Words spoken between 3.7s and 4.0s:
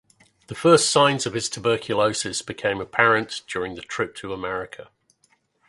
the